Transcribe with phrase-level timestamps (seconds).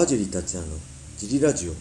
[0.00, 0.74] 川尻達也の
[1.18, 1.72] ジリラジオ。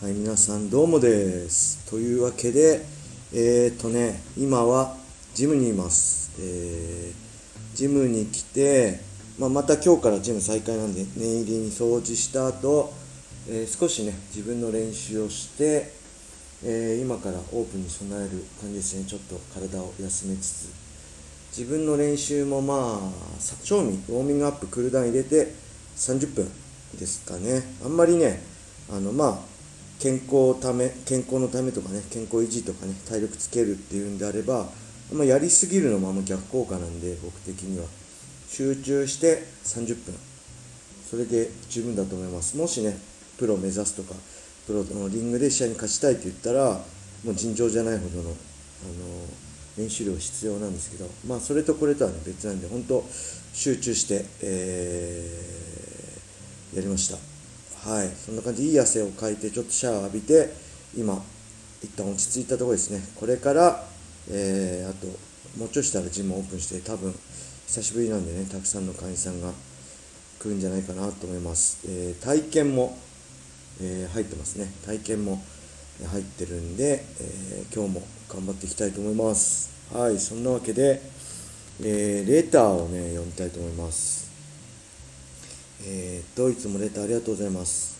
[0.00, 1.84] はい皆さんどうもです。
[1.90, 2.86] というわけで
[3.32, 4.94] えー、とね今は
[5.34, 6.30] ジムにいます。
[6.38, 9.00] えー、ジムに来て、
[9.40, 12.94] まあ、また今日からジム再開なんで念入りに掃除した後、
[13.48, 15.90] えー、少しね自分の練習をして
[16.62, 19.04] えー、今からオープンに備える感じですね。
[19.04, 20.72] ちょっと体を休めつつ。
[21.58, 25.52] 自分の練習もまあ正味ウォーミングアップクールダウン入れて
[25.96, 26.65] 30分
[26.98, 27.62] ですかね。
[27.84, 28.42] あんまりね
[28.90, 29.38] あのまあ
[29.98, 34.66] 健康ため健康のためとかね健康維持とかね体力つけるっていうんであれば
[35.10, 37.86] あんまやりすぎるのもあんま逆効果なんで僕的には。
[38.48, 40.14] 集中して30分
[41.10, 42.56] それで十分だと思います。
[42.56, 42.96] もしね
[43.38, 44.14] プロを目指すとか
[44.66, 46.80] プロのリングで試合に勝ちたいって言ったら
[47.24, 48.34] もう尋常じゃないほどのあの
[49.76, 53.04] 練習量必要なんですけどまあそれとこれとは、別なんで本当
[53.52, 55.65] 集中して、えー、
[56.74, 57.90] やりました。
[57.90, 58.08] はい。
[58.08, 60.52] そんな感じいい汗をかいてちょっとシャワー浴びて
[60.96, 61.22] 今
[61.82, 63.00] 一旦落ち着いたところですね。
[63.14, 63.84] これから、
[64.30, 65.06] えー、あと
[65.58, 67.14] もうちょいしたらジムオープンして多分
[67.66, 69.52] 久しぶりなんでねたくさんの会員さんが
[70.40, 72.96] 来るんじゃないかなと思います、えー、体験も
[73.80, 74.66] えー、入ってますね。
[74.86, 75.42] 体験も
[76.10, 79.70] 入ってるんで、えー、今日も頑張っていきたいと思います。
[79.94, 80.18] はい。
[80.18, 81.00] そんなわけで、
[81.82, 84.25] えー、レターをね読みたいと思います。
[85.86, 87.96] えー、といつもレターありがとうございます。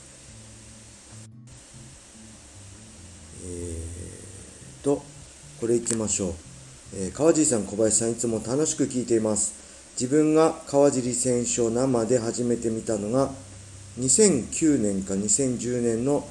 [3.44, 5.02] えーと
[5.60, 6.32] これいきましょう、
[6.94, 9.66] えー、川尻さん小林さんいつも楽しく聞いています。
[9.98, 13.30] 自分が川尻選手を生で初めて見たのが
[13.98, 16.28] 2009年か2010年の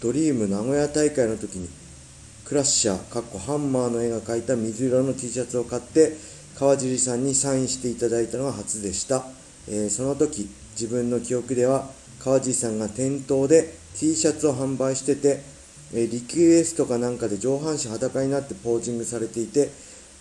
[0.00, 1.68] ドリーム名古屋大会の時に
[2.44, 6.18] クラッシャーかっこハンマーの絵が描いた水色の T シャツを買って
[6.58, 9.24] 川尻さんにサインしていただいたのが初でした、
[9.68, 11.88] えー、その時自分の記憶では
[12.20, 15.40] 川尻さんが店頭で T シャツを販売してて、
[15.92, 19.70] え、リクエストかなんかで上半身裸になってポージングされていて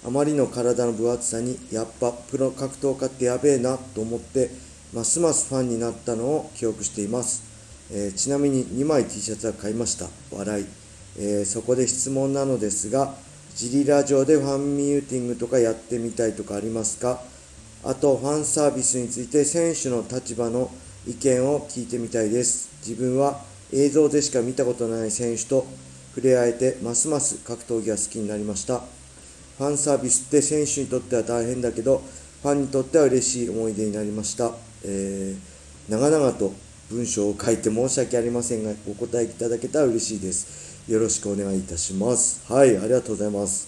[0.04, 4.50] あまりの体の分厚さにやっぱプロ格闘家ってやべえなと思って
[4.94, 7.44] ますますファンになったのを記憶しています、
[7.92, 10.08] えー、ちなみに2枚 T シャツは買いました。
[10.36, 10.66] 笑い、
[11.20, 13.14] えー、そこで質問なのですが
[13.56, 17.22] ジリラ上でファンミューティングとかやってみたいとかありますか？
[17.84, 20.72] あとファンサービスについて選手の立場の
[21.08, 23.40] 意見を聞いてみたいです自分は
[23.72, 25.66] 映像でしか見たことない選手と
[26.16, 28.80] 触れ合えてますます格闘技が好きになりました
[29.58, 32.02] ファンサービスって選手にとっては大変だけど
[32.42, 34.52] ファンにとっては嬉しい思い出になりました
[34.84, 36.54] えー、長々と
[36.90, 40.90] 文章を書いて申し訳ありませんが、お答えいただけたら嬉しいです。
[40.90, 42.52] よろしくお願いいたします。
[42.52, 43.68] はい、ありがとうございます。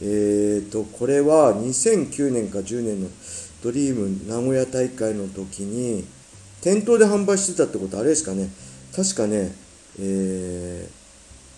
[0.00, 3.08] えーと、これは2009年か10年の
[3.66, 6.06] ドリーム名古屋大会の時に、
[6.60, 8.48] 店頭で販売してたってことあれですかね。
[8.94, 9.52] 確かね、
[9.98, 10.88] え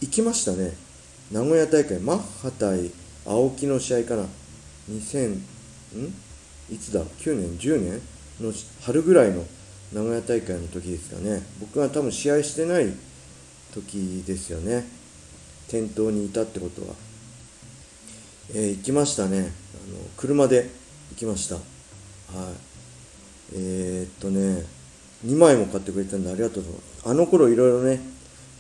[0.01, 0.73] ー、行きましたね。
[1.31, 2.91] 名古屋大会、マッハ対
[3.27, 4.25] 青木の試合かな。
[4.91, 5.45] 2000、ん？
[6.71, 8.01] いつだ ?9 年 ?10 年
[8.41, 9.45] の春ぐらいの
[9.93, 12.93] 名古屋大会の時ですかね僕が多分試合してない
[13.75, 14.87] 時ですよね
[15.69, 16.89] 店頭にいたってことは、
[18.55, 19.51] えー、行きましたねあの
[20.17, 20.71] 車で
[21.11, 21.78] 行きました
[22.35, 22.55] はい。
[23.55, 24.65] えー、っとね
[25.25, 26.63] 2枚も買ってくれたんでありがとう。
[26.63, 28.01] ございますあの頃いろいろね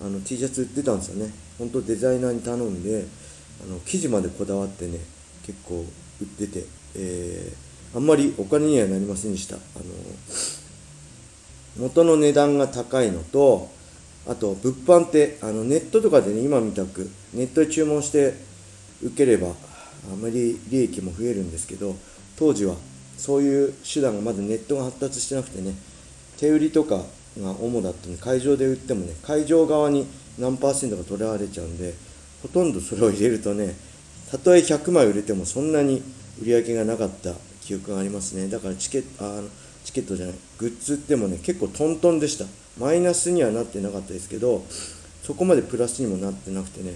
[0.00, 1.32] あの T シャツ売ってたんですよね。
[1.58, 3.04] 本当デザイナーに頼んで
[3.64, 4.98] あの生地までこだわってね
[5.44, 5.84] 結構
[6.20, 6.64] 売ってて、
[6.96, 9.56] えーあんまりお金にはなりませんでした。
[9.56, 9.64] あの
[11.78, 13.70] 元の値段が高いのと
[14.26, 18.34] あと物販ってあのネットとかでね今みたくネットで注文して
[19.02, 19.52] 受ければあ
[20.20, 21.94] まり利益も増えるんですけど
[22.36, 22.74] 当時は
[23.18, 25.74] そういう手段がまだネットが発達してなくてね
[26.38, 27.02] 手売りとか
[27.38, 30.06] が主だったので会場で売ってもね会場側に
[30.38, 31.92] 何パーセントが取らわれちゃうんで
[32.42, 33.74] ほとんどそれを入れるとね
[34.30, 36.02] たとえ100枚売れてもそんなに
[36.40, 38.48] 売り上げがなかった記憶がありますね。
[38.48, 39.48] だからチケットあの
[39.84, 42.46] チケットじゃないグッズってもね結構トントンでした。
[42.78, 44.64] マイナスにはなってなかったですけど
[45.22, 46.94] そこまでプラスにもなってなくてね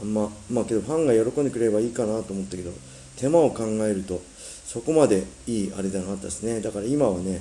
[0.00, 2.72] あんままあけどファンが喜んでくれればいいかなと思ったけど
[3.16, 4.22] 手間を考えると
[4.68, 6.60] そこまでいいあれだなかったですね。
[6.60, 7.40] だから今はね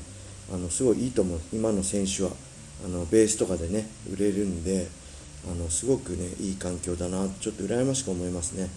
[0.49, 1.39] あのすごいいいと思う。
[1.51, 2.29] 今の選手は
[2.85, 4.87] あのベースとかでね売れるんで
[5.45, 7.27] あのすごくねいい環境だな。
[7.41, 8.69] ちょっと羨ましく思いますね。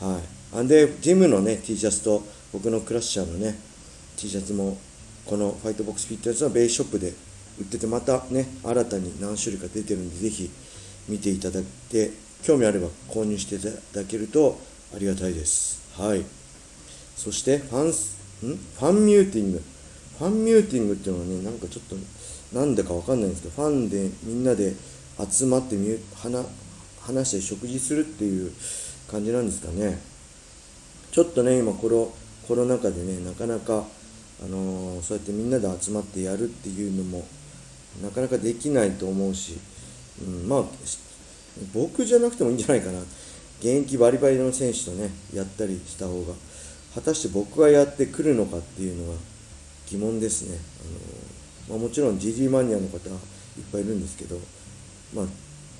[0.00, 0.22] はい。
[0.58, 3.56] あんでジムのね T シャツと僕のクラッシャーのね
[4.16, 4.76] T シャツも
[5.24, 7.10] このファイトボックスフィットネスのベースショップで
[7.60, 10.50] 売っててまたね新たに何種類か出てるんでぜひ
[11.08, 12.10] 見ていただいて
[12.42, 13.68] 興味あれば購入していた
[14.00, 14.58] だけると
[14.92, 15.80] ありがたいです。
[15.96, 16.41] はい。
[17.16, 17.92] そしてファンん？
[18.56, 19.62] ファンミューティング。
[20.18, 21.96] ファンミューティングっていうのはねなんかちょっと
[22.56, 24.74] なんでかわかんないんですけどファンでみんなで
[25.30, 26.46] 集まってみ話
[27.00, 28.52] 話して食事するっていう
[29.10, 29.98] 感じなんですかね。
[31.10, 32.12] ちょっとね今この
[32.46, 33.84] コロナ禍でねなかなか、
[34.42, 37.24] あのー、そうやってみんなで集まってやるっていうのも
[38.02, 39.58] なかなかできないと思うし、
[40.24, 40.64] うん、まあ
[41.74, 43.00] 僕じゃなくてもいいんじゃないかな。
[43.60, 46.34] 現役バリバリの選手とねやったりした方が。
[46.94, 49.16] 果たして僕がやってくるのかっていうのは
[49.88, 50.58] 疑問ですね、
[51.68, 53.14] あのまあ、もちろん GG マニアの方いっ
[53.70, 54.38] ぱいいるんですけど、
[55.14, 55.26] まあ、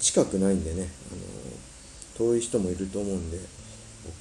[0.00, 3.38] 近くないんでね、あの遠い人もいると思うんで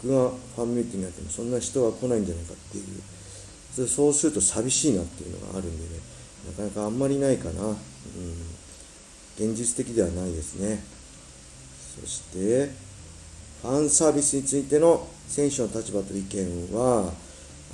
[0.03, 3.01] 僕がファンミーティングやってもそんな人は来ないんじゃないかっていう。
[3.87, 6.01] そうすると寂しいなっていうのがあるんでね。
[6.45, 7.75] なかなかあんまりないかな、うん、
[9.37, 10.83] 現実的ではないですね。
[12.01, 12.71] そして
[13.61, 17.11] ファンサービスについての選手の立場と意見は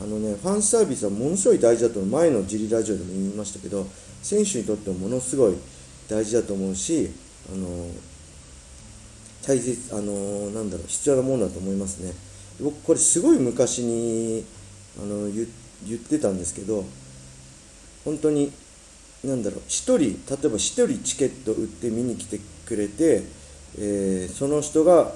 [0.01, 3.87] あのねファンサービスはものすごい大事だと前のジリラジオでも言いましたけど
[4.21, 5.55] 選手にとってもものすごい
[6.09, 7.11] 大事だと思うし
[7.51, 7.67] あの
[9.45, 12.13] 大切あのなんだろう必要なものだと思いますね。
[12.61, 14.43] 僕これすごい昔に
[14.99, 16.83] あの言ってたんですけど
[18.03, 18.51] 本当に
[19.23, 23.23] なんだろう1人例えば1人チケット売って見に来てくれて、
[23.77, 25.11] えー、その人が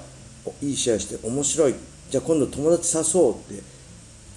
[0.61, 1.75] いい試合して面白い。
[2.09, 3.81] じゃあ今度友達誘おうって。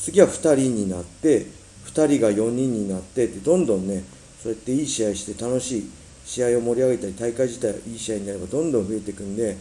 [0.04, 1.46] 次は2人になって
[1.86, 4.04] 2人が4人になってってどんどんね
[4.42, 5.90] そうやっていい試合して楽しい
[6.26, 9.56] 試合を盛り上げたり大会自体いい試合になればどんどん増えていくんで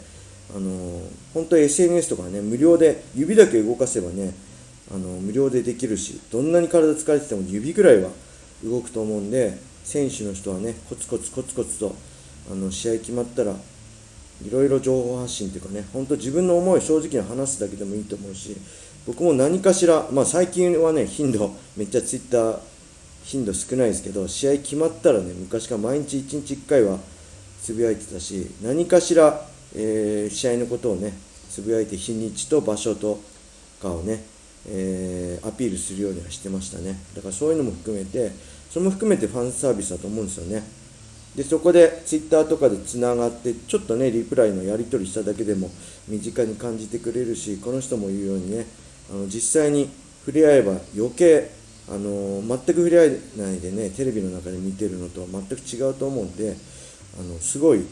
[0.54, 1.02] あの
[1.34, 4.34] 本当 SNS とかね無料で指だけ動かせばね
[4.94, 8.10] あの無料でできるしどんなに体疲れてても指ぐらいは
[8.66, 11.96] 動くと思うんで選手の人はねコツコツコツコツと
[12.52, 13.56] あの試合決まったら
[14.46, 18.56] いろいろ情報発信というかね本当自分の思いを正直に話すだけでもいいと思うし
[19.06, 22.60] 僕も何かしら、まあ、最近はね頻度めっちゃツイッター
[23.24, 27.00] 頻度少ないですけど試合決まったらね昔から毎日1日1回は
[27.62, 29.42] つぶやいてたし何かしら、
[29.76, 31.14] えー、試合のことをね
[31.50, 33.22] つぶやいて日にちと場所と
[33.82, 34.24] かをね、
[34.68, 36.98] えー、アピールするようにはしてましたね。
[37.16, 38.32] だからそういうのも含めて
[38.72, 40.64] それも含めてファンサービスだと思うんですよね。
[41.36, 45.70] でそこでツイッターとかでつながってちょっとねリプライのやり取りしただけでも
[46.08, 48.68] 身近に感じてくれるしこの人も言うようにね
[49.12, 49.90] あの実際に
[50.26, 51.50] 触れ合えば余計
[51.90, 53.08] あの全く触れ合え
[53.38, 56.56] ないでねテレビの中で見てるのとは全く違うと思うんで
[57.20, 57.86] あのすごい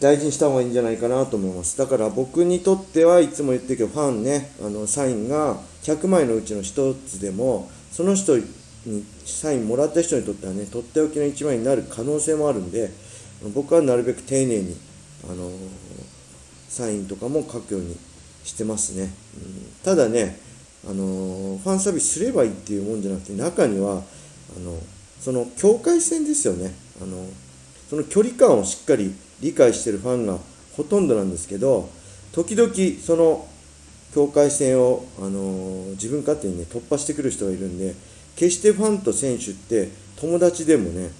[0.00, 1.76] 大事にした方がいいんじゃないかなと思います。
[1.76, 8.44] だから僕にとってはいつも言ってるけどファンねあのサインが100枚のうちの1つでもその人に
[9.32, 12.90] サインもらった人にとってはねとっておきの1枚になる可能性もあるんで
[13.54, 14.76] 僕はなるべく丁寧に
[15.28, 15.50] あの
[16.68, 17.96] サインとかも書くように
[18.44, 19.10] してますね、うん、
[19.84, 20.38] ただね
[20.88, 24.78] あのファンサービスすればいいっていうもんじゃなくて中にはあの
[25.20, 26.72] その境界線ですよね。
[27.02, 27.26] あの
[27.90, 30.38] その距離感をしっかり理解してるファンが
[30.76, 31.90] ほとんどなんですけど
[32.32, 32.72] 時々
[33.04, 33.46] その
[34.14, 37.94] 境界線を、あの自分勝手にね突破してくる人がいるんで
[38.40, 41.10] 決してファンと選手って友達でもね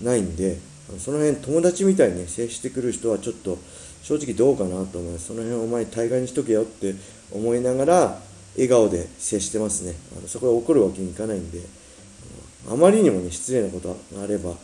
[0.00, 0.58] ないんで
[0.98, 3.58] その辺友達みたいにね接してくる人はちょっと
[4.04, 5.26] 正直どうかなと思います。
[5.26, 6.94] その辺お前大概にしとけよって
[7.32, 8.20] 思いながら
[8.54, 9.94] 笑顔で接してますね。
[10.16, 11.62] あのそこで怒るわけにいかないんで
[12.70, 14.54] あまりにもね失礼なことがあれば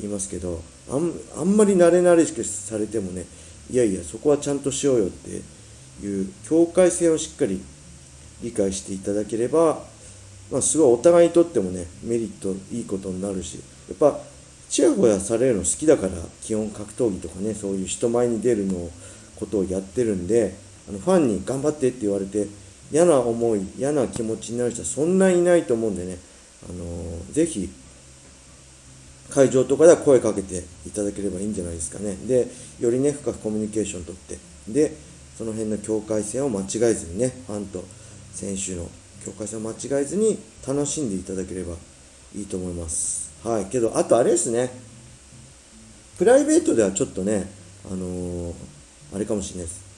[0.00, 3.26] 言いますけどあんあんまり慣れ慣れしくされてもね
[3.70, 5.42] いやいやそこはちゃんとしようよって
[6.02, 7.60] いう境界線をしっかり
[8.42, 9.82] 理解していただければ、
[10.50, 13.56] まあ、すごいお互いにとってもねメリットいいことになるし
[13.88, 14.18] やっぱ
[14.68, 16.12] ちやほやされるの好きだから
[16.42, 18.90] 基本格闘技とかねそういう人前に出るの
[19.36, 20.54] ことをやってるんで
[20.88, 22.46] あのファンに頑張ってって言われて
[22.90, 26.16] 嫌な思い嫌な気持ちになる人はそんなにいないと思うんでね、
[26.68, 27.70] あのー、ぜひ
[29.30, 32.14] 会場とかでは声かけていただければいいんじゃないですかね。
[32.26, 32.48] で
[32.80, 34.94] よりね深くコミュニケーションとってで
[35.36, 37.84] その辺の境界線を間違えずにねファンと
[38.32, 38.88] 選手の
[39.24, 41.74] 境界線を間違えずに楽しんでいただければ
[42.34, 43.30] いいと思います。
[43.44, 43.66] はい。
[43.66, 44.70] けどあとあれですね。
[46.18, 47.48] プライベートではちょっとね
[47.90, 48.54] あのー、
[49.14, 49.88] あれかもしれないです。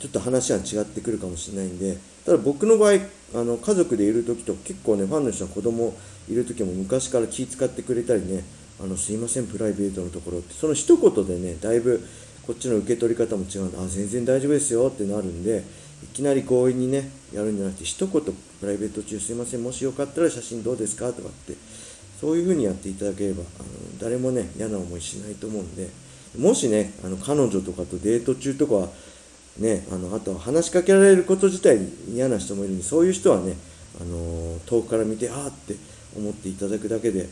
[0.00, 2.94] ちょっと話が違ってくるかもしれないんでただ僕の場合
[3.34, 5.94] あの家族でいる時と結構ねファンの人は子供
[6.28, 8.42] いる時も昔から気遣ってくれたりね
[8.82, 10.54] あのすいませんプライベートのところって。
[10.54, 12.02] その一言でねだいぶ
[12.46, 15.62] こっちの受け取り方も違うんであ全然大丈夫ですよってなるんで
[16.02, 21.12] いきなり強引にねやるんじゃなくて一言プライベート中すいませんもしよかったら写真どうですか？
[21.12, 21.54] とかって
[22.20, 23.68] そういう風にやっていただければあの
[24.00, 25.88] 誰もね嫌な思いしないと思うんで
[26.38, 28.88] もしねあの彼女とかとデート中とかは
[29.58, 31.78] ねあのあとは話しかけられること自体
[32.12, 33.56] 嫌な人もいるんでそういう人はね
[34.00, 35.74] あの遠くから見てああって
[36.16, 37.28] 思っていただくだけで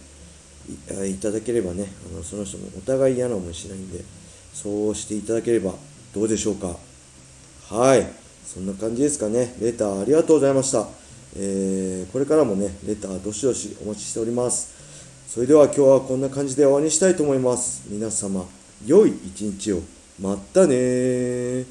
[1.08, 4.02] いただければねあのその人もお互い嫌な思いしないんで
[4.52, 5.72] そうしていただければ
[6.14, 6.76] どうでしょうか？
[7.70, 8.06] はい。
[8.54, 9.54] そんな感じですかね。
[9.60, 10.88] レターありがとうございました、
[11.36, 14.74] えー、これからもねレターどしどしお待ちしております。
[15.28, 17.82] それでは今日はこんな感じで終わりにしたいと思います。
[17.88, 18.46] 皆様
[18.86, 19.82] 良い一日を。
[20.18, 21.64] またね